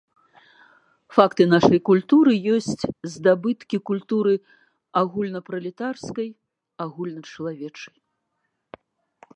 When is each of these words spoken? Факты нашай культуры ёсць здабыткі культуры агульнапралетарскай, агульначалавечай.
Факты 1.15 1.43
нашай 1.53 1.79
культуры 1.89 2.33
ёсць 2.55 2.87
здабыткі 3.17 3.77
культуры 3.91 4.33
агульнапралетарскай, 5.03 6.27
агульначалавечай. 6.87 7.97